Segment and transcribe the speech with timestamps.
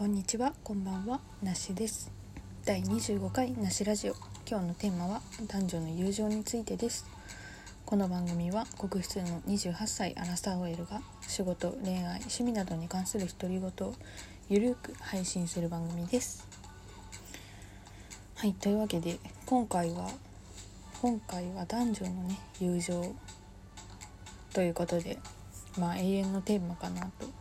[0.00, 2.10] こんにちは、こんばんは、なしです。
[2.64, 4.14] 第25回なしラジオ。
[4.48, 7.04] 今日のテーマは男女の友情についてです。
[7.84, 13.94] この番組は国出の28歳アラサー OL が仕事、恋愛、趣味などに関する独り言を
[14.48, 16.48] ゆるく配信する番組です。
[18.36, 20.08] はい、というわけで今回は
[21.02, 23.14] 今回は男女のね友情
[24.54, 25.18] ということで、
[25.78, 27.39] まあ永遠のテーマかなと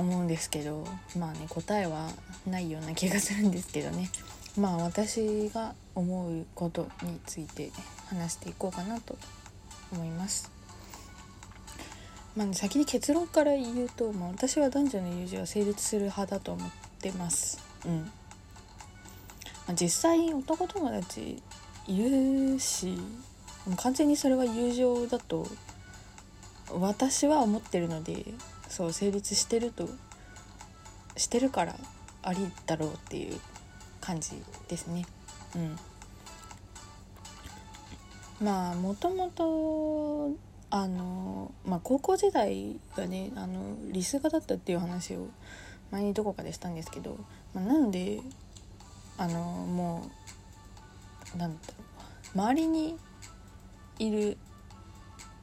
[0.00, 0.84] 思うんですけど
[1.18, 2.08] まあね答えは
[2.46, 4.10] ないような気がするんですけどね
[4.56, 7.70] まあ私が思うことについて
[8.08, 9.16] 話していこうかなと
[9.92, 10.50] 思います。
[12.36, 17.58] まあね、先に結論から言うと、まあ、私は男女の友情は成立する派だと思ってます。
[17.84, 21.42] うんまあ、実際男友達
[21.88, 22.98] いるし
[23.66, 25.46] もう完全にそれは友情だと
[26.70, 28.24] 私は思ってるので
[28.68, 29.88] そう成立してると
[31.16, 31.76] してるから
[32.22, 33.40] ありだろうっていう
[34.00, 35.04] 感じですね。
[35.56, 35.76] うん。
[38.40, 40.30] まあもともと
[40.70, 45.28] あのまあ高校時代がねあのリス画だったっていう話を
[45.90, 47.18] 前にどこかでしたんですけど、
[47.54, 48.20] まあ、なので
[49.16, 50.10] あのも
[51.34, 51.84] うなんだろ
[52.34, 52.96] う周りに
[53.98, 54.36] いる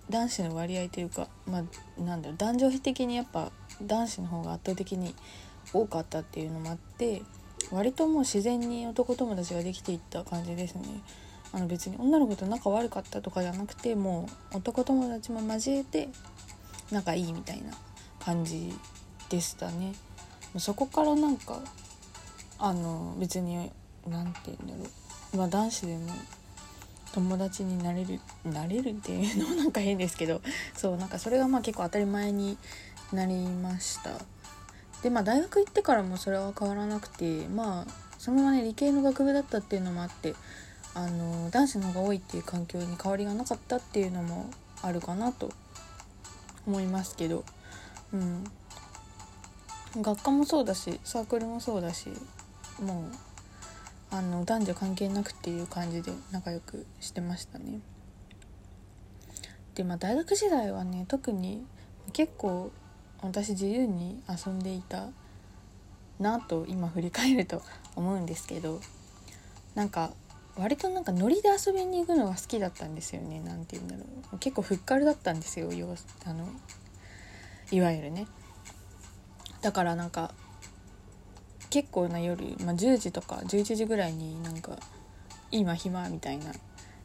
[0.09, 5.15] 男子の割合というか、まあ、なんだろう男女比的にやっぱ男子の方が圧倒的に
[5.73, 7.23] 多かったっていうのもあって
[7.71, 10.83] 割ともう自然に男友達ができていった感じですね。
[11.51, 16.09] あの別に女の子と仲悪かったとかじゃなくてもう男友達も交えて
[16.91, 17.71] 仲いいみたいな
[18.19, 18.73] 感じ
[19.29, 19.93] でしたね。
[20.57, 21.61] そこからなんか
[22.59, 23.71] あの別に
[24.07, 24.89] 何て言うんだろ
[25.33, 26.09] う、まあ、男子でも
[27.15, 30.41] 友達になれるなれるっていうのもなんか変ですけど
[30.75, 32.57] そうなんかそれがまあ結構当たり前に
[33.13, 34.19] なりました。
[35.01, 40.35] でまあ大学行ってからもそれは変わらなくてまあそのままね理系の学部だったっていうのもあって
[40.93, 44.49] あの男子の方が多いっていう環境に変わりがなかったっていうのも
[44.81, 45.51] あるかなと
[46.67, 47.45] 思いますけど
[48.13, 48.43] うん。
[50.01, 52.09] 学科もそうだしサークルもそうだし
[52.81, 53.34] もう
[54.15, 57.81] あの男女関係なくっていう感じで仲良くしてましたね。
[59.75, 61.65] でまあ大学時代はね特に
[62.13, 62.71] 結構
[63.21, 65.09] 私自由に遊んでいた
[66.17, 67.61] なと今振り返ると
[67.97, 68.79] 思うんですけど
[69.73, 70.13] なんか
[70.55, 73.41] 割となんかノリで遊びに行くのが好きだったんですよね。
[73.43, 74.39] 何て言うんだろう。
[74.39, 75.69] 結構ふっかるだったんですよ。
[76.25, 76.47] あの
[77.69, 78.27] いわゆるね。
[79.61, 80.33] だからなんか
[81.75, 84.77] 結構な夜、まあ、10時とか11時ぐらいになんか
[85.51, 86.53] 今暇みたいな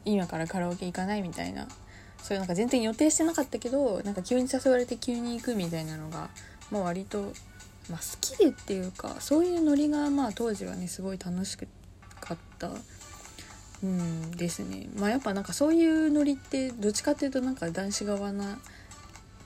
[0.05, 1.67] 今からカラオケ行かないみたいな
[2.23, 6.31] そういうなんか全然予定してなかったけどなんか急に誘われて急に行くみたいなのが、
[6.71, 7.33] まあ、割と、
[7.91, 11.67] まあ、好きでっていうかそういうノリがまあ当時はねすごい楽しか
[12.35, 12.71] った
[13.83, 14.89] うんですね。
[14.95, 18.61] まあやっぱなんかそういうノリってどっちかっていうとなんか男子側な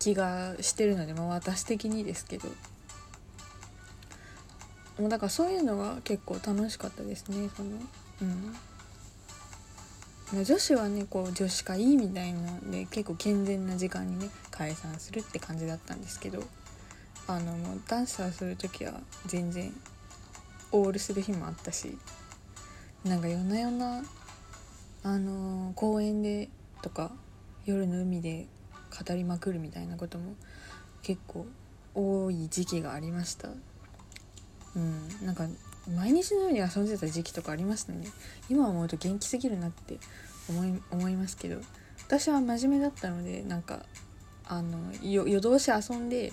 [0.01, 2.49] 気がしてるので、まあ、私的にですけど。
[4.99, 7.71] もうだからそういうのが結構楽しかったですねその
[8.23, 8.55] うん。
[10.45, 16.43] 女子はねこう女子会みたいなで結構健全な時間にね解散するって感じだったんですけど
[17.27, 18.95] あのもうダンサーする時は
[19.27, 19.73] 全然
[20.73, 21.97] オールする日もあったし
[23.05, 24.03] なんか夜な夜な
[25.03, 26.49] あのー公園で
[26.83, 27.13] とか
[27.67, 28.47] 夜の海で
[29.07, 30.35] 語りまくるみたいなことも
[31.03, 31.47] 結構
[31.95, 33.49] 多い時期がありました。
[34.77, 35.27] うん。
[35.27, 35.47] なんか
[35.95, 38.09] 毎日のように遊んでた時期とかありましたね。
[38.49, 39.99] 今思うと元気すぎるなって
[40.49, 41.61] 思い思いますけど。
[42.07, 43.81] 私は真面目だったのでなんか
[44.47, 46.33] あの夜通し遊んで、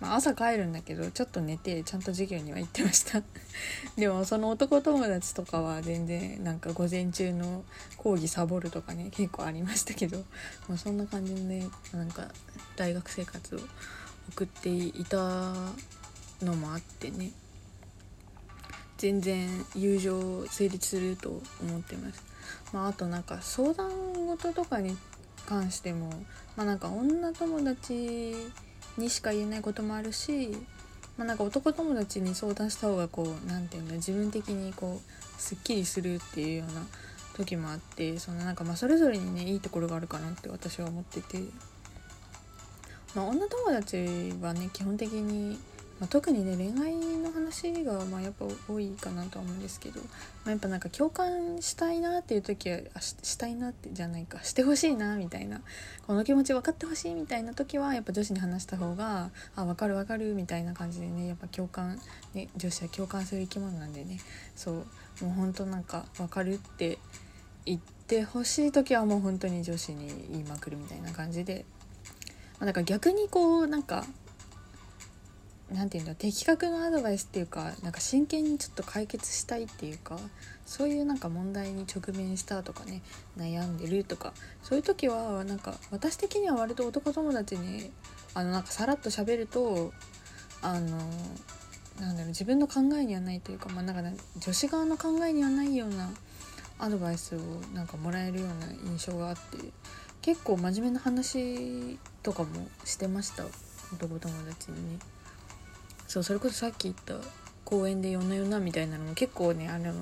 [0.00, 3.22] まあ、朝帰るんだけどちょっと寝てちゃんと授業には行ってました。
[3.98, 7.64] でもその男友達とかは全然なんか午前中の
[7.96, 10.18] 講義サボるとかね結構ありましたけど、
[10.68, 12.28] まあ、そんな感じのねなんか
[12.76, 13.58] 大学生活を
[14.30, 15.52] 送っていた
[16.42, 17.32] のもあってね。
[18.98, 22.22] 全然友情成立すると思ってます。
[22.72, 23.90] まあ、あとなんか相談
[24.26, 24.96] 事とかに
[25.46, 26.10] 関しても、
[26.56, 28.34] まあ、なんか女友達
[28.98, 30.50] にしか言えないこともあるし、
[31.16, 36.82] まあ、なんか男友達に相談した方がこう何て言うんだ自分的にこうすっきりするっていうような
[37.34, 41.38] 時もあってそのなんかまそれぞれにねいいところがあるかなって私は思ってて、
[43.14, 45.58] まあ、女友達はね基本的に
[46.00, 50.06] まあ、特にね恋愛の話がまあやっぱ多いかなとは思うんですけど、ま
[50.46, 55.60] あ、やっぱなんか共感したいなっていう時はししたいなってじゃないかしてほしいなみたいな
[56.06, 61.98] この気持ち分かってほしいみたいな時はやっぱ女子に話した方があ分かる分かるみたいな感じでねやっぱ共感、
[62.32, 64.18] ね、女子は共感する生き物なんでね
[64.54, 64.84] そうも
[65.22, 66.98] うほんとなんか分かるって
[67.66, 71.64] 言ってほしい時はもう本当に女子に言いまくるみたいな感じで、
[72.60, 74.04] まあ、だから逆にこうなんか
[75.72, 80.18] 何て言うんだ的確なアドバイスっていうかなんか真剣にちょっと解決したいっていうか
[80.64, 83.02] そういうなんか問題に直面したとかね
[83.36, 84.32] 悩んでるとか
[84.62, 87.90] そういう時はなんか私的には割と男友達に
[88.34, 89.92] あのなんかさらっと喋ると
[90.62, 90.98] あの
[92.00, 96.10] なんだろう自分の考えにはないというか,、まあ、なんか女子側の考えにはないような
[96.78, 97.38] アドバイスを
[97.74, 99.58] なんかもらえるような印象があって
[100.22, 103.44] 結構真面目な話とかもしてました
[103.92, 105.17] 男友達にね。
[106.08, 107.14] そうそれこそさっき言った
[107.64, 109.92] 公園で夜な夜なみたいなのも結構ねあの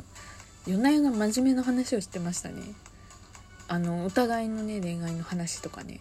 [0.67, 2.63] 夜な夜な真面目な話をしてましたね。
[3.69, 6.01] あのお互いのね恋愛の話とかね。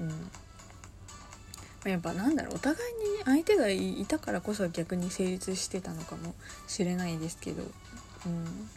[0.00, 1.90] うん。
[1.90, 6.34] やっぱなんだろうお互いに相手がいたからこそ逆に成立してたのかも
[6.66, 7.62] しれないですけど。
[8.26, 8.68] うん。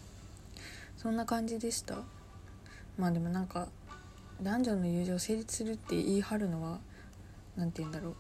[0.98, 2.00] そんな感じでした。
[2.98, 3.70] まあでもなんか
[4.42, 6.80] 男女の友情成立するって言い張るのは
[7.56, 8.16] 何て言うんだろう。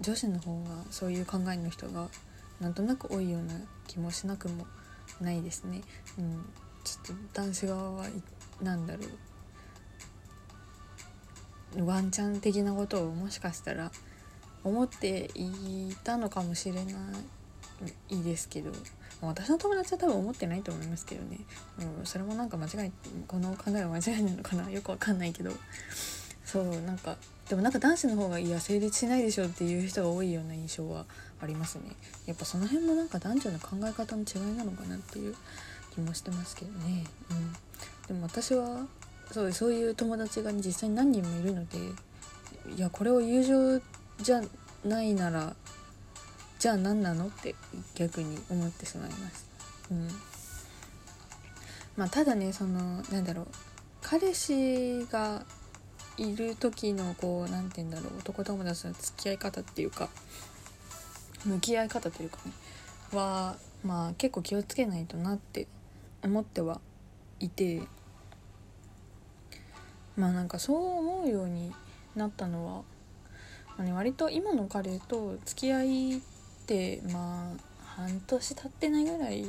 [0.00, 2.08] 女子の方がそういう考えの人が
[2.60, 3.54] なんとなく多いような
[3.86, 4.66] 気もしなくも
[5.20, 5.82] ないですね。
[6.18, 6.44] うん、
[6.84, 8.06] ちょっと男子側は
[8.62, 9.00] 何だろ
[11.76, 11.84] う。
[11.84, 13.90] ワンチャン的なことをもしかしたら
[14.62, 16.92] 思っていたのかもしれな
[18.10, 18.70] いですけど
[19.20, 21.40] 私の友達は多分思ってないと思いますけどね、
[21.98, 22.92] うん、それもなんか間違い
[23.26, 24.70] この考えは間違いなのかな。
[24.70, 25.50] よくわかんないけど。
[26.54, 27.16] そうなんか
[27.48, 31.04] でもなんか男子の方がいや成立しないでしょっていう人が多いような印象は
[31.42, 31.96] ありますね。
[32.26, 35.34] やっぱその辺もなんか男女の考え方の違いなのかなっていう
[35.92, 37.02] 気もしてますけどね。
[37.32, 37.52] うん。
[38.06, 38.86] でも私は
[39.32, 41.76] そうそういう友達が実際に何人もいるので
[42.76, 43.82] いやこれを友情
[44.20, 44.40] じゃ
[44.84, 45.56] ないなら
[46.60, 47.56] じゃあ何なのって
[47.96, 49.48] 逆に思ってしまいます。
[49.90, 50.08] うん。
[51.96, 53.46] まあただねそのなんだろう。
[54.02, 55.44] 彼氏が
[56.16, 60.08] いる時のこう何て言うんだろう男友達の付き合い方っていうか
[61.44, 62.52] 向き合い方というかね
[63.12, 65.66] はまあ結構気をつけないとなって
[66.22, 66.80] 思っては
[67.40, 67.82] いて
[70.16, 71.72] まあなんかそう思うように
[72.14, 72.72] なったのは、
[73.76, 76.20] まあね、割と今の彼と付き合いっ
[76.66, 79.44] てまあ半年経ってないぐらい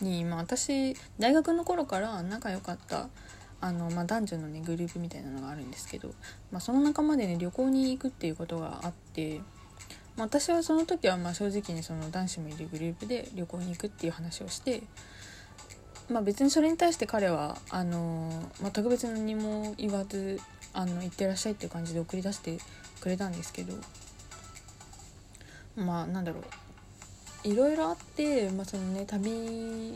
[0.00, 3.08] に、まあ、私大学の頃から仲良かった
[3.66, 6.08] あの、まあ、男女のねグループみたいなのがあるんですけど、
[6.52, 9.40] まあ、その仲間でね旅行に行くっていうことがあって、
[10.16, 14.82] まあ、私はその時はまあ正直にその男子もいるグループで旅行に行くっていう話をして、
[16.08, 20.40] まあ、別にそれに対して彼はあの、ま、特別何も言わず
[20.72, 22.58] あの行ってらっしゃいっていう感じで送り出して
[23.00, 23.74] くれたんですけど
[25.76, 26.42] まあなんだろう。
[27.44, 29.94] いろいろあって、まあ、そのね旅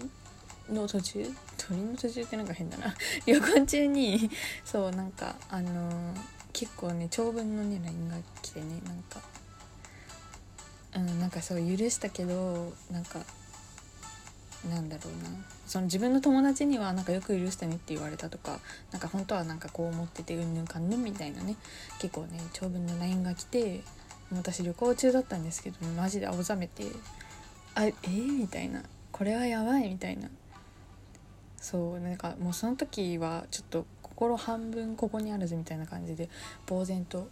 [0.70, 1.26] の途中
[1.68, 2.94] 鳥の途中ってなんか変だな。
[3.26, 4.30] 旅行中に
[4.64, 6.14] そうなんかあのー、
[6.52, 9.20] 結構ね長文のね LINE が来てねなんか
[10.96, 13.20] うんなんかそう許したけどなんか
[14.68, 15.28] なんだろうな。
[15.66, 18.58] その自分の友達にはなんかよく許してねって言われたとか
[18.90, 21.54] なんか本当はなんかこう思っててうんぬんかんぬんみたいなね
[22.00, 23.82] 結構ね長文の LINE が来て
[24.32, 26.84] 私旅行中だったんですけどマジで青ざめて
[27.74, 28.82] あえー、みたいな。
[29.12, 30.28] これはやばいみたいな。
[31.60, 36.28] そうなんかもうその時はちょっと心半分ここにあるぜみたいな感じで
[36.68, 37.28] 呆然と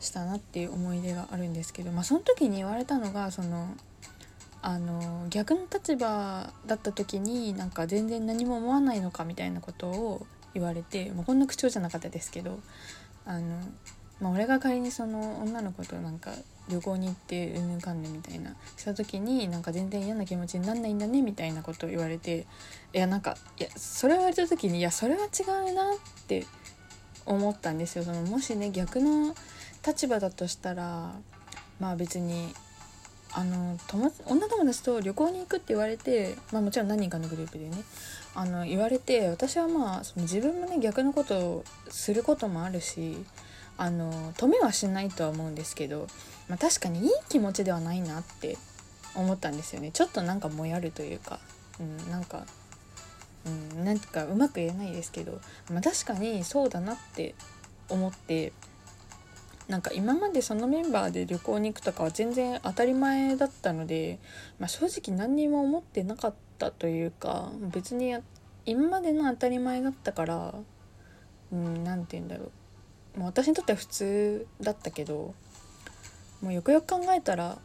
[0.00, 3.74] したなっていう思い出があるんですけど、まあ、その時に言われたのがその
[4.64, 12.60] あの逆の立場だった時になんか全然何も思わないのかみたいなことを言われて、まあ、こんな口調じゃなかったですけど
[13.26, 13.58] あの、
[14.20, 16.30] まあ、俺が仮にその女の子となんか
[16.68, 22.46] 旅行に行ってうんぬんかんぬんみたいなした時になんか全然嫌な気持ちになんないんだねみたいなことを言われて
[22.94, 26.46] いやなんかいやそれを言われた時にいやそれは違うなって
[27.26, 28.04] 思ったんですよ。
[28.04, 29.34] そのもしね逆の
[29.86, 31.12] 立場だとしたら
[31.80, 32.54] まあ別に
[33.34, 37.82] あの友女友達と旅行に行くって言われて、まあ、もちろん何人かのグループでね
[38.34, 43.16] あの言われて私はまあその自分もね逆のことをすることもあるし
[43.82, 46.06] あの止めはしないとは思うんですけど
[46.52, 48.58] まあ、確かにいい気持ちではないなって
[49.14, 49.90] 思ったんですよね。
[49.90, 51.38] ちょっとなんかもやるというか、
[51.80, 52.44] うん、なんか、
[53.46, 57.34] うん、なんかうまく言えないですけど、まあ、確かにそうだなって
[57.88, 58.52] 思って
[59.68, 64.18] なんか今までそのメンバーで旅行に行くとかは全然当たり前だったので、
[64.58, 68.14] まあ、正直何にも思ってなかったというか別に
[68.66, 70.54] 今までの当たり前だったから
[71.50, 72.50] うん何て言うんだろう。
[73.16, 75.34] もう私にとっては普通だったけど
[76.40, 77.58] もうよくよく考えたら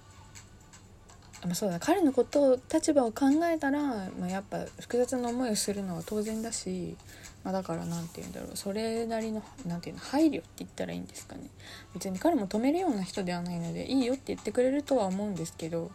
[1.45, 6.97] まあ、そうだ彼のことを立場を考えたら、まあ、やっぱ複雑な思いをするのは当然だし、
[7.43, 11.49] まあ、だから何て言うんだろうそれなりの何て言うの配慮って言ったらいいんですかね。
[11.93, 15.91] 別に彼も止めるような人ではないのでいいよって言ってくれるとは思うんですけど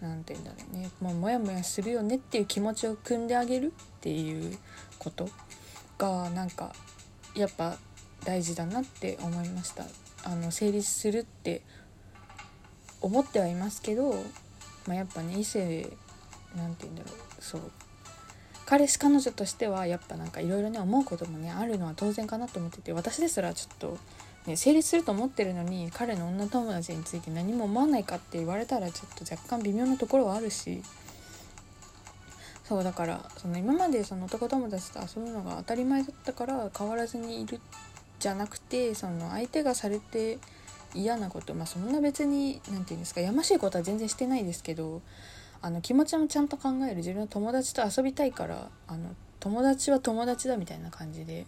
[0.00, 0.90] 何て言うんだろうね。
[1.00, 4.58] もうモヤモヤするよねっていう気持ちを汲んであげるっていう
[4.98, 5.28] こと
[5.98, 6.72] がなんか
[7.34, 7.76] やっぱ
[8.24, 9.84] 大事だなって思いました。
[10.24, 11.62] あの成立するって
[13.00, 14.24] 思ってはいますけど
[14.88, 15.86] まあ、やっぱね異性
[16.56, 17.60] なんて言うんだろうそう。
[18.64, 23.98] 彼氏彼女としてはやっぱなんかいろいろね思うこともねあるのは当然かなと思ってて私ですらちょっと、
[24.46, 30.82] ね、成立すると思ってるのに彼の女友達について何も思わないかって言われたらちょっと若干微妙なところはあるし。
[32.64, 37.62] そうだからその今までその男友達と遊ぶのが当たり前だったから変わらずにいる
[38.18, 40.38] じゃなくてその相手がされて
[40.94, 45.02] 嫌なことまあそんな別に何て言うんですかやましいことは全然してないですけど
[45.60, 46.96] あの気持ちもちゃんと考える。
[46.96, 51.46] 自分の友達と遊びたいからあの友達は友達だみたいな感じで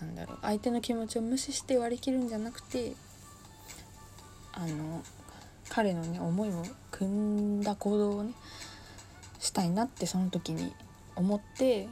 [0.00, 2.92] なんだろう相手の気持ちを無視して割り切るんじゃなくて
[4.52, 5.02] あの
[5.68, 8.32] 彼のね思いを汲んだ行動をね
[9.38, 10.72] したいなってその時に
[11.16, 11.88] 思って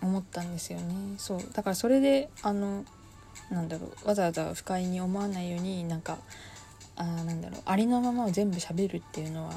[0.00, 0.94] 思ったんですよね。
[1.18, 1.40] そう。
[1.52, 2.84] だからそれであの
[3.50, 6.18] なんだろうわざわざ不快に思わないようになんか
[6.96, 9.54] あなんだろうありのままを全部しゃべるっていうのは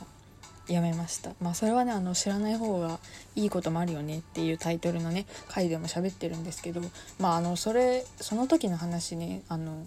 [0.67, 1.31] やめました。
[1.41, 2.99] まあそれはねあの知らない方が
[3.35, 6.81] いいこともあるよねっていうタイトルのね回でも喋ってるんですけど
[7.19, 9.85] まああのそれその時の話ねあの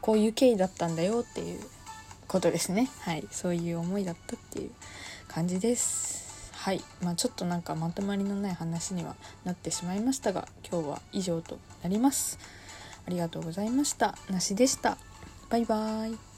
[0.00, 1.60] こういう経緯だったんだよっていう
[2.26, 2.90] ことですね。
[3.00, 3.26] はい。
[3.30, 4.70] そういう思いだったっていう
[5.28, 6.52] 感じです。
[6.52, 6.82] はい。
[7.02, 12.38] まあちょっとなんかまとまりのない話にはなってしまいましたが今日は以上となります。
[13.06, 14.16] ありがとうございました。
[14.30, 14.96] なしでした。
[15.50, 16.33] バイバーイ。